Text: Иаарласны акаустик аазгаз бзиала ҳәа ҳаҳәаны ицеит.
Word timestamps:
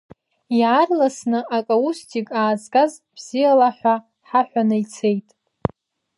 Иаарласны 0.59 1.39
акаустик 1.57 2.27
аазгаз 2.39 2.91
бзиала 3.15 3.69
ҳәа 3.77 3.95
ҳаҳәаны 4.29 4.77
ицеит. 4.83 5.27